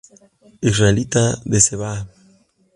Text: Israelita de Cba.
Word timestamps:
Israelita 0.69 1.23
de 1.51 1.59
Cba. 1.65 1.91